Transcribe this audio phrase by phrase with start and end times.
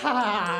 [0.00, 0.54] 哈哈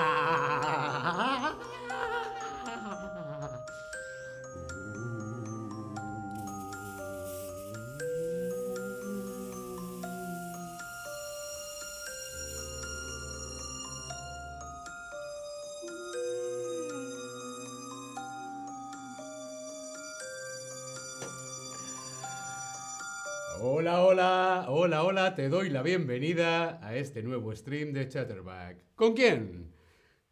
[23.61, 28.95] Hola, hola, hola, hola, te doy la bienvenida a este nuevo stream de Chatterback.
[28.95, 29.75] ¿Con quién?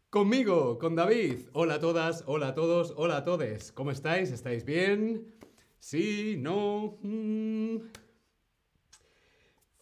[0.09, 1.49] Conmigo, con David.
[1.51, 3.73] Hola a todas, hola a todos, hola a todes.
[3.73, 4.31] ¿Cómo estáis?
[4.31, 5.35] ¿Estáis bien?
[5.77, 6.99] Sí, no.
[7.01, 7.77] mm.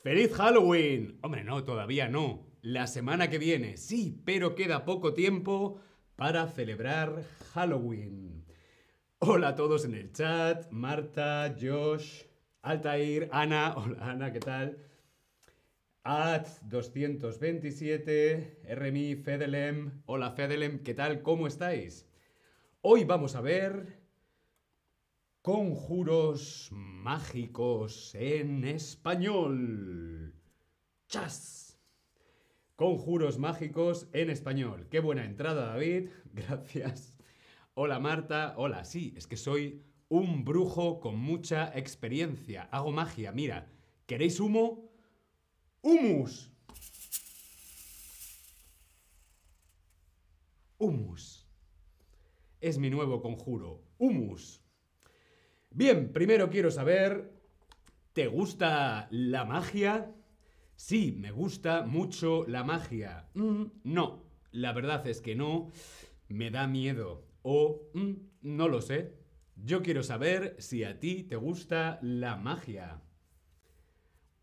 [0.02, 1.20] ¡Feliz Halloween!
[1.22, 2.48] Hombre, no, todavía no.
[2.64, 5.80] La semana que viene, sí, pero queda poco tiempo
[6.16, 8.44] para celebrar Halloween.
[9.20, 12.24] Hola a todos en el chat, Marta, Josh,
[12.66, 14.80] Altair, Ana, hola Ana, ¿qué tal?
[16.04, 21.22] Ad 227, RMI, Fedelem, hola Fedelem, ¿qué tal?
[21.22, 22.08] ¿Cómo estáis?
[22.82, 24.00] Hoy vamos a ver
[25.44, 30.34] conjuros mágicos en español.
[31.08, 31.80] ¡Chas!
[32.76, 34.88] Conjuros mágicos en español.
[34.90, 36.10] Qué buena entrada, David.
[36.34, 37.16] Gracias.
[37.76, 38.56] Hola Marta.
[38.58, 42.64] Hola, sí, es que soy un brujo con mucha experiencia.
[42.72, 43.32] Hago magia.
[43.32, 43.72] Mira,
[44.06, 44.92] ¿queréis humo?
[45.82, 46.52] ¡Humus!
[50.78, 51.48] Humus.
[52.62, 53.84] Es mi nuevo conjuro.
[53.98, 54.62] Humus.
[55.70, 57.34] Bien, primero quiero saber,
[58.14, 60.14] ¿te gusta la magia?
[60.76, 63.30] Sí, me gusta mucho la magia.
[63.34, 65.70] Mm, no, la verdad es que no.
[66.28, 67.28] Me da miedo.
[67.44, 69.25] O mm, no lo sé.
[69.56, 73.02] Yo quiero saber si a ti te gusta la magia.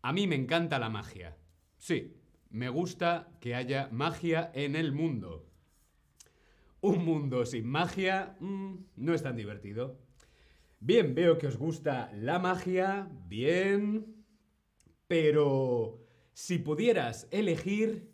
[0.01, 1.37] A mí me encanta la magia.
[1.77, 2.17] Sí,
[2.49, 5.49] me gusta que haya magia en el mundo.
[6.81, 9.99] Un mundo sin magia mm, no es tan divertido.
[10.79, 13.07] Bien, veo que os gusta la magia.
[13.27, 14.25] Bien.
[15.07, 18.11] Pero si pudieras elegir,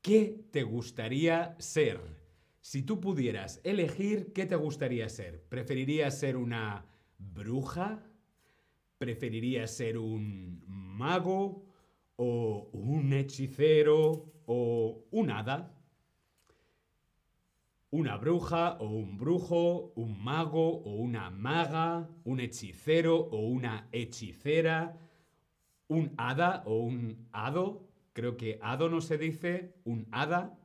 [0.00, 2.17] ¿qué te gustaría ser?
[2.60, 5.42] Si tú pudieras elegir, ¿qué te gustaría ser?
[5.48, 6.86] ¿Preferirías ser una
[7.18, 8.04] bruja?
[8.98, 11.64] ¿Preferirías ser un mago?
[12.16, 14.32] ¿O un hechicero?
[14.46, 15.74] ¿O un hada?
[17.90, 24.98] Una bruja o un brujo, un mago o una maga, un hechicero o una hechicera,
[25.86, 27.88] un hada o un hado.
[28.12, 30.58] Creo que hado no se dice, un hada.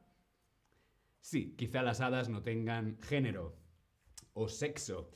[1.24, 3.56] Sí, quizá las hadas no tengan género
[4.34, 5.10] o sexo.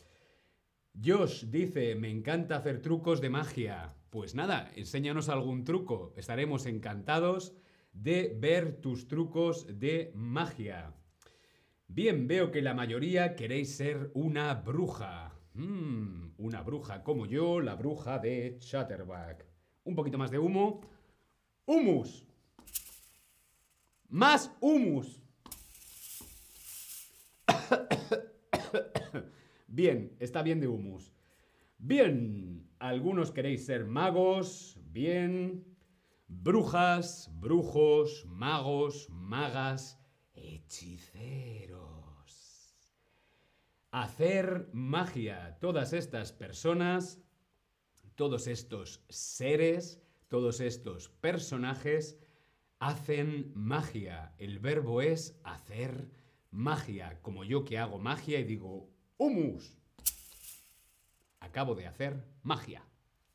[1.03, 3.93] Josh dice, me encanta hacer trucos de magia.
[4.09, 6.13] Pues nada, enséñanos algún truco.
[6.15, 7.53] Estaremos encantados
[7.91, 10.95] de ver tus trucos de magia.
[11.89, 15.33] Bien, veo que la mayoría queréis ser una bruja.
[15.55, 19.45] Mm, una bruja como yo, la bruja de Chatterback.
[19.83, 20.79] Un poquito más de humo.
[21.65, 22.25] ¡Humus!
[24.07, 25.26] ¡Más humus!
[29.77, 31.13] Bien, está bien de humus.
[31.77, 34.79] Bien, algunos queréis ser magos.
[34.85, 35.63] Bien.
[36.27, 40.01] Brujas, brujos, magos, magas,
[40.33, 41.77] hechiceros.
[43.91, 45.59] Hacer magia.
[45.59, 47.21] Todas estas personas,
[48.15, 52.17] todos estos seres, todos estos personajes
[52.79, 54.33] hacen magia.
[54.39, 56.09] El verbo es hacer
[56.49, 57.21] magia.
[57.21, 59.77] Como yo que hago magia y digo, humus.
[61.39, 62.83] Acabo de hacer magia.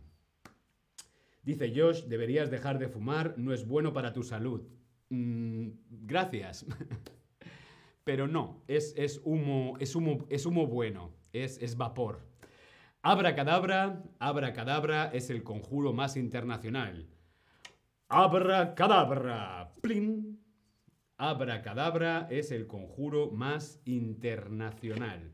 [1.43, 4.63] Dice Josh, deberías dejar de fumar, no es bueno para tu salud.
[5.11, 6.67] Mm, gracias.
[8.05, 12.27] Pero no, es, es, humo, es, humo, es humo bueno, es, es vapor.
[13.03, 17.09] Abracadabra, abracadabra es el conjuro más internacional.
[18.09, 20.43] Abracadabra, plin.
[21.17, 25.33] Abracadabra es el conjuro más internacional.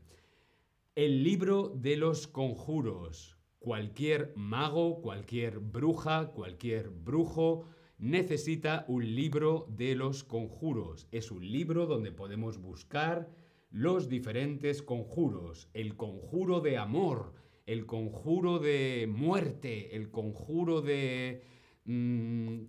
[0.93, 3.35] El libro de los conjuros.
[3.57, 7.65] Cualquier mago, cualquier bruja, cualquier brujo
[7.97, 11.07] necesita un libro de los conjuros.
[11.11, 13.27] Es un libro donde podemos buscar
[13.71, 15.67] los diferentes conjuros.
[15.73, 17.33] El conjuro de amor,
[17.65, 21.41] el conjuro de muerte, el conjuro de
[21.85, 22.59] mm,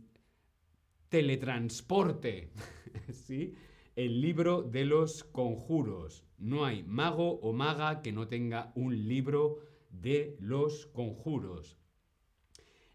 [1.08, 2.50] teletransporte.
[3.12, 3.54] ¿Sí?
[3.94, 6.24] El libro de los conjuros.
[6.38, 9.58] No hay mago o maga que no tenga un libro
[9.90, 11.78] de los conjuros.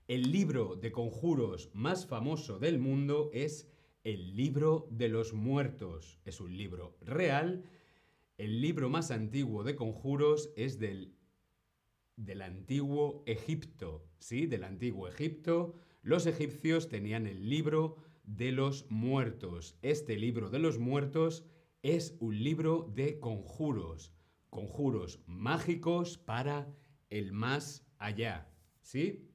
[0.07, 3.71] El libro de conjuros más famoso del mundo es
[4.03, 6.19] el libro de los muertos.
[6.25, 7.63] Es un libro real.
[8.37, 11.15] El libro más antiguo de conjuros es del,
[12.25, 14.05] del antiguo Egipto.
[14.19, 14.45] ¿Sí?
[14.45, 15.75] Del antiguo Egipto.
[16.03, 19.77] Los egipcios tenían el libro de los muertos.
[19.81, 21.45] Este libro de los muertos
[21.81, 24.13] es un libro de conjuros.
[24.49, 26.73] Conjuros mágicos para
[27.09, 28.47] el más allá.
[28.81, 29.27] ¿Sí?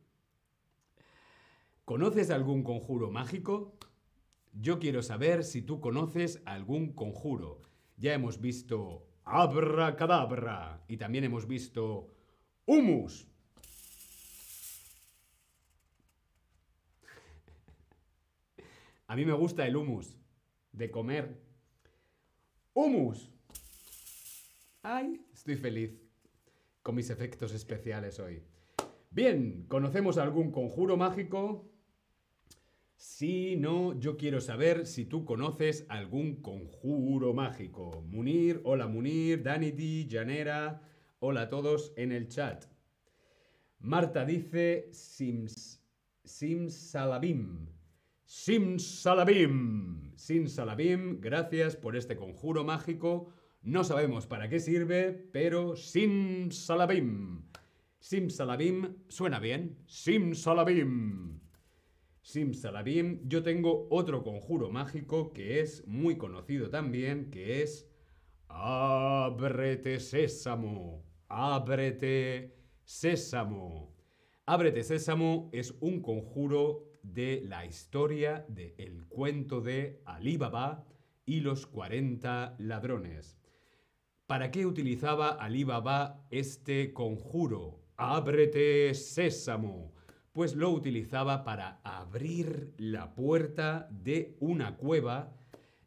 [1.85, 3.77] ¿Conoces algún conjuro mágico?
[4.53, 7.63] Yo quiero saber si tú conoces algún conjuro.
[7.97, 12.16] Ya hemos visto abracadabra y también hemos visto
[12.67, 13.27] humus.
[19.07, 20.19] A mí me gusta el humus
[20.73, 21.41] de comer.
[22.75, 23.31] Humus.
[24.83, 25.93] Ay, estoy feliz
[26.83, 28.43] con mis efectos especiales hoy.
[29.11, 31.71] Bien, ¿conocemos algún conjuro mágico?
[32.97, 38.03] Si no, yo quiero saber si tú conoces algún conjuro mágico.
[38.09, 40.83] Munir, hola Munir, Danity, Janera,
[41.29, 42.67] hola a todos en el chat.
[43.81, 45.83] Marta dice Sims,
[46.23, 47.67] Simsalabim.
[48.25, 50.13] Simsalabim.
[50.15, 53.33] Simsalabim, gracias por este conjuro mágico.
[53.63, 57.43] No sabemos para qué sirve, pero Simsalabim.
[57.99, 59.79] Simsalabim suena bien.
[59.89, 61.41] Simsalabim.
[62.23, 67.91] Simsalabim, yo tengo otro conjuro mágico que es muy conocido también, que es
[68.49, 73.95] Ábrete sésamo, ábrete sésamo.
[74.47, 80.85] Ábrete sésamo es un conjuro de la historia del cuento de Alí Baba
[81.25, 83.39] y los 40 ladrones.
[84.27, 87.81] ¿Para qué utilizaba Alí Baba este conjuro?
[87.97, 89.97] Ábrete sésamo
[90.37, 95.33] pues lo utilizaba para abrir la puerta de una cueva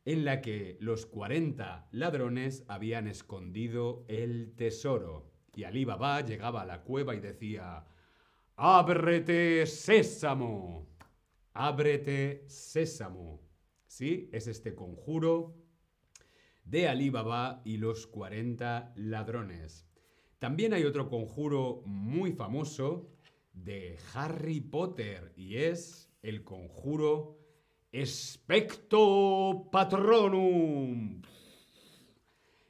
[0.06, 5.32] en la que los 40 ladrones habían escondido el tesoro.
[5.56, 7.86] Y Alí Baba llegaba a la cueva y decía,
[8.56, 10.88] ¡Ábrete sésamo!
[11.54, 13.42] ¡Ábrete sésamo!
[13.88, 14.30] ¿Sí?
[14.32, 15.56] Es este conjuro
[16.64, 19.88] de Alí Baba y los 40 ladrones.
[20.38, 23.10] También hay otro conjuro muy famoso
[23.54, 27.38] de Harry Potter y es el conjuro
[27.92, 31.24] Expecto Patronum.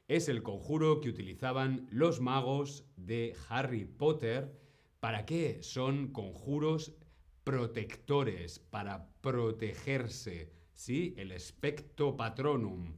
[0.08, 4.58] Es el conjuro que utilizaban los magos de Harry Potter.
[5.02, 5.62] ¿Para qué?
[5.62, 6.94] Son conjuros
[7.44, 10.54] protectores, para protegerse.
[10.74, 11.14] ¿Sí?
[11.18, 12.96] El Expecto Patronum.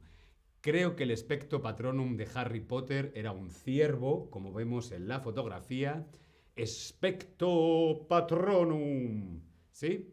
[0.60, 5.18] Creo que el Expecto Patronum de Harry Potter era un ciervo, como vemos en la
[5.18, 6.06] fotografía,
[6.54, 9.40] Expecto patronum.
[9.72, 10.11] ¿Sí?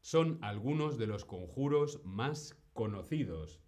[0.00, 3.60] Son algunos de los conjuros más conocidos.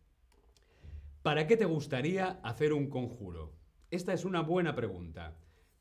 [1.23, 3.55] ¿Para qué te gustaría hacer un conjuro?
[3.91, 5.37] Esta es una buena pregunta.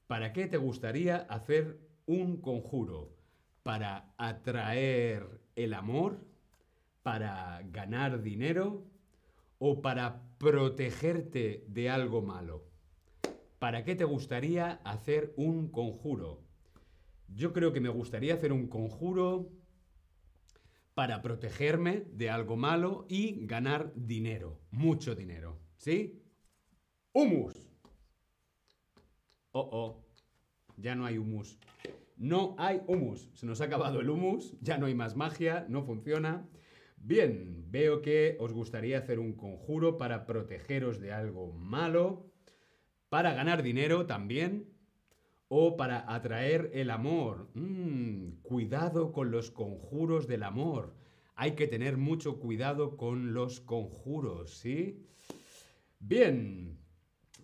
[0.08, 3.16] ¿Para qué te gustaría hacer un conjuro?
[3.64, 6.26] ¿Para atraer el amor?
[7.04, 8.86] ¿Para ganar dinero?
[9.58, 12.72] ¿O para protegerte de algo malo?
[13.62, 16.42] ¿para qué te gustaría hacer un conjuro?
[17.28, 19.52] Yo creo que me gustaría hacer un conjuro
[21.02, 25.60] para protegerme de algo malo y ganar dinero, mucho dinero.
[25.78, 26.22] ¿Sí?
[27.12, 27.56] Humus.
[29.50, 30.06] Oh, oh,
[30.78, 31.58] ya no hay humus.
[32.18, 33.32] No hay humus.
[33.34, 36.48] Se nos ha acabado el humus, ya no hay más magia, no funciona.
[36.98, 42.32] Bien, veo que os gustaría hacer un conjuro para protegeros de algo malo
[43.10, 44.70] para ganar dinero también
[45.54, 47.50] o para atraer el amor.
[47.56, 50.96] Mm, cuidado con los conjuros del amor.
[51.36, 55.06] Hay que tener mucho cuidado con los conjuros, ¿sí?
[56.00, 56.80] Bien,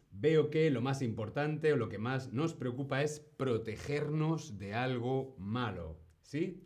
[0.10, 5.36] veo que lo más importante o lo que más nos preocupa es protegernos de algo
[5.38, 6.64] malo, ¿sí?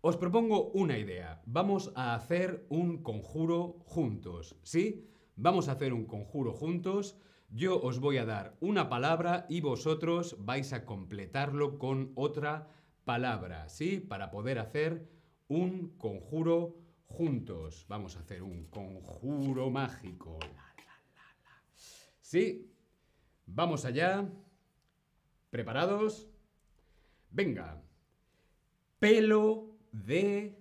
[0.00, 1.40] Os propongo una idea.
[1.46, 5.06] Vamos a hacer un conjuro juntos, ¿sí?
[5.36, 7.16] Vamos a hacer un conjuro juntos.
[7.52, 12.68] Yo os voy a dar una palabra y vosotros vais a completarlo con otra
[13.04, 13.98] palabra, ¿sí?
[13.98, 15.08] Para poder hacer
[15.48, 16.76] un conjuro
[17.06, 17.86] juntos.
[17.88, 20.38] Vamos a hacer un conjuro mágico.
[22.20, 22.70] ¿Sí?
[23.46, 24.28] Vamos allá.
[25.50, 26.28] ¿Preparados?
[27.30, 27.82] Venga.
[29.00, 30.56] Pelo de...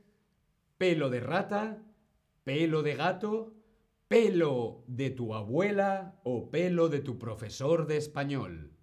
[0.80, 1.84] Pelo de rata.
[2.44, 3.59] Pelo de gato
[4.10, 8.74] pelo de tu abuela o pelo de tu profesor de español.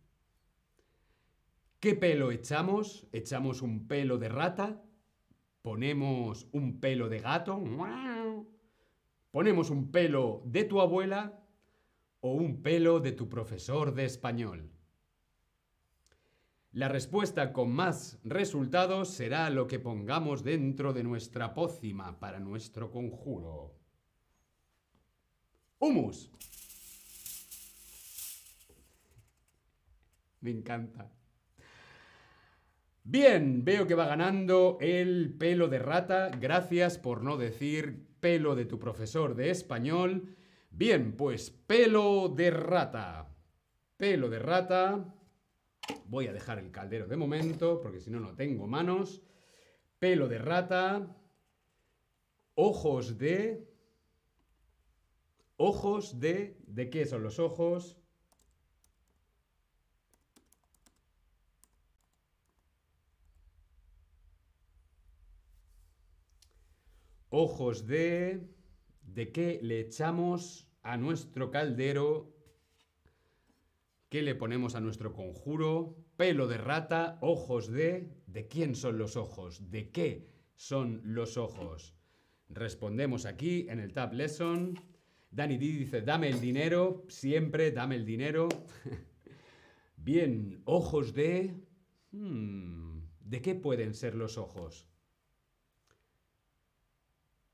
[1.80, 3.08] ¿Qué pelo echamos?
[3.10, 4.84] ¿Echamos un pelo de rata?
[5.62, 7.60] ¿Ponemos un pelo de gato?
[9.32, 11.44] ¿Ponemos un pelo de tu abuela
[12.20, 14.70] o un pelo de tu profesor de español?
[16.70, 22.92] La respuesta con más resultados será lo que pongamos dentro de nuestra pócima para nuestro
[22.92, 23.85] conjuro.
[25.78, 26.30] Humus.
[30.40, 31.10] Me encanta.
[33.02, 36.28] Bien, veo que va ganando el pelo de rata.
[36.28, 40.36] Gracias por no decir pelo de tu profesor de español.
[40.70, 43.28] Bien, pues pelo de rata.
[43.96, 45.14] Pelo de rata.
[46.06, 49.22] Voy a dejar el caldero de momento, porque si no, no tengo manos.
[49.98, 51.16] Pelo de rata.
[52.54, 53.65] Ojos de...
[55.56, 56.58] Ojos de...
[56.66, 57.96] ¿De qué son los ojos?
[67.30, 68.48] Ojos de...
[69.02, 72.34] ¿De qué le echamos a nuestro caldero?
[74.10, 75.96] ¿Qué le ponemos a nuestro conjuro?
[76.16, 78.22] Pelo de rata, ojos de...
[78.26, 79.70] ¿De quién son los ojos?
[79.70, 81.94] ¿De qué son los ojos?
[82.50, 84.78] Respondemos aquí en el Tab Lesson.
[85.36, 88.48] Dani D dice, dame el dinero, siempre dame el dinero.
[89.98, 91.54] Bien, ojos de...
[92.10, 94.88] Hmm, ¿De qué pueden ser los ojos?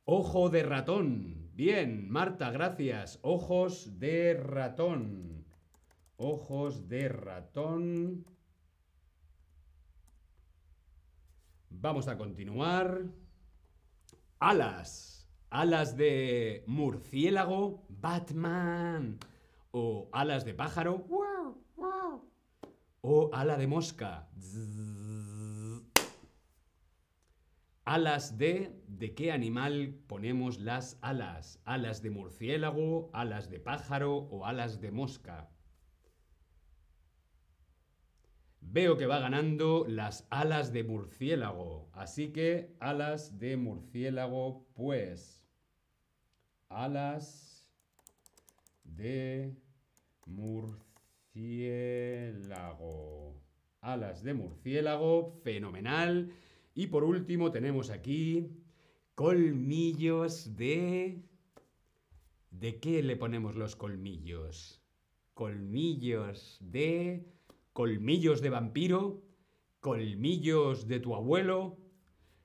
[0.04, 1.50] Ojo de ratón.
[1.54, 3.18] Bien, Marta, gracias.
[3.22, 5.44] Ojos de ratón.
[6.18, 8.24] Ojos de ratón.
[11.68, 13.06] Vamos a continuar.
[14.38, 15.21] Alas
[15.52, 19.18] alas de murciélago, Batman,
[19.70, 21.06] o alas de pájaro,
[23.02, 24.28] o ala de mosca,
[27.84, 28.80] alas de...
[29.02, 31.60] ¿De qué animal ponemos las alas?
[31.64, 35.50] ¿Alas de murciélago, alas de pájaro o alas de mosca?
[38.60, 45.41] Veo que va ganando las alas de murciélago, así que alas de murciélago, pues
[46.74, 47.68] alas
[48.84, 49.54] de
[50.26, 50.82] murciélago.
[53.80, 56.32] Alas de murciélago, fenomenal.
[56.74, 58.50] Y por último tenemos aquí
[59.14, 61.22] colmillos de...
[62.50, 64.80] ¿De qué le ponemos los colmillos?
[65.34, 67.26] Colmillos de...
[67.72, 69.22] Colmillos de vampiro,
[69.80, 71.78] colmillos de tu abuelo,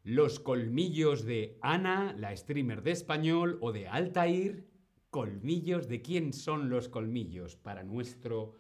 [0.07, 4.65] los colmillos de Ana, la streamer de español, o de Altair,
[5.09, 8.55] colmillos, ¿de quién son los colmillos para nuestro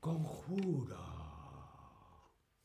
[0.00, 0.96] conjuro?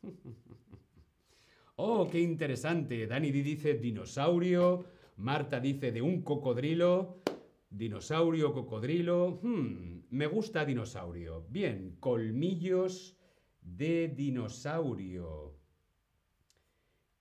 [1.76, 3.06] oh, qué interesante.
[3.06, 4.86] Dani dice dinosaurio,
[5.18, 7.22] Marta dice de un cocodrilo,
[7.70, 9.42] dinosaurio, cocodrilo.
[9.44, 11.46] Hmm, me gusta dinosaurio.
[11.50, 13.18] Bien, colmillos
[13.60, 15.57] de dinosaurio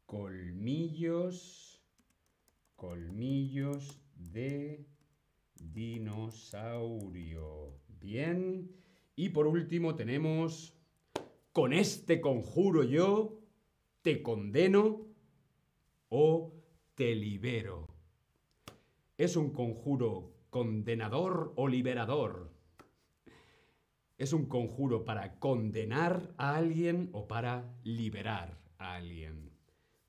[0.07, 1.83] colmillos,
[2.77, 4.87] colmillos de
[5.57, 6.67] dinosaurio.
[8.01, 8.71] Bien.
[9.17, 10.75] Y por último tenemos,
[11.53, 13.41] con este conjuro yo
[14.03, 15.07] te condeno
[16.09, 16.53] o
[16.95, 17.89] te libero.
[19.19, 22.53] ¿Es un conjuro condenador o liberador?
[24.19, 29.46] ¿Es un conjuro para condenar a alguien o para liberar a alguien?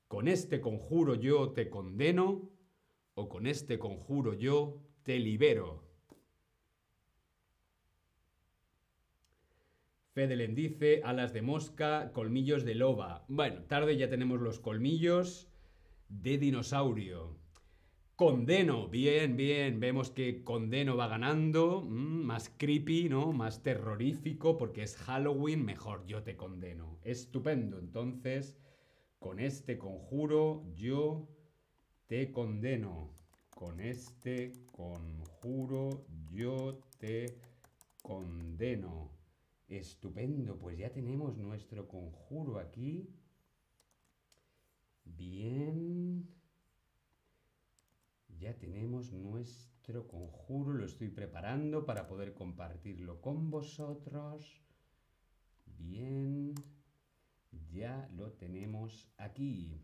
[0.08, 2.50] Con este conjuro yo te condeno
[3.14, 5.86] o con este conjuro yo te libero.
[10.14, 13.24] Fedelen dice alas de mosca, colmillos de loba.
[13.28, 15.48] Bueno, tarde ya tenemos los colmillos
[16.08, 17.38] de dinosaurio.
[18.16, 23.32] Condeno, bien, bien, vemos que Condeno va ganando, mm, más creepy, ¿no?
[23.32, 26.98] Más terrorífico, porque es Halloween, mejor yo te condeno.
[27.04, 28.58] Estupendo, entonces
[29.18, 31.28] Con este conjuro yo
[32.06, 33.10] te condeno.
[33.50, 37.40] Con este conjuro yo te
[38.02, 39.10] condeno.
[39.66, 43.12] Estupendo, pues ya tenemos nuestro conjuro aquí.
[45.04, 46.28] Bien.
[48.38, 54.62] Ya tenemos nuestro conjuro, lo estoy preparando para poder compartirlo con vosotros.
[55.66, 56.54] Bien.
[57.70, 59.80] Ya lo tenemos aquí.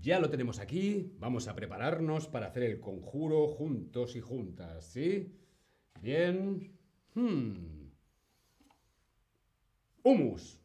[0.00, 1.14] Ya lo tenemos aquí.
[1.18, 5.38] Vamos a prepararnos para hacer el conjuro juntos y juntas, ¿sí?
[6.00, 6.76] Bien.
[7.14, 7.90] Hmm.
[10.02, 10.58] Humus.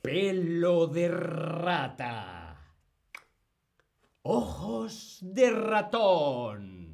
[0.00, 2.46] Pelo de rata.
[4.22, 6.85] Ojos de ratón.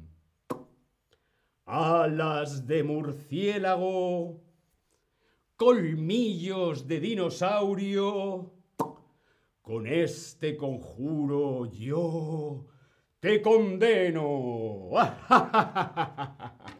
[1.65, 4.41] Alas de murciélago.
[5.55, 8.51] Colmillos de dinosaurio.
[9.61, 12.65] Con este conjuro yo
[13.21, 14.89] te condeno.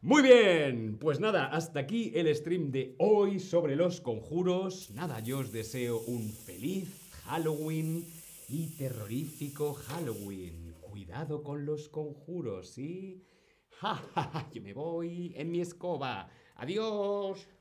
[0.00, 4.92] Muy bien, pues nada, hasta aquí el stream de hoy sobre los conjuros.
[4.92, 8.06] Nada, yo os deseo un feliz Halloween
[8.48, 10.76] y terrorífico Halloween.
[10.80, 13.24] Cuidado con los conjuros, ¿sí?
[13.80, 16.28] Ja, ja, ja, yo me voy en mi escoba.
[16.56, 17.57] Adiós.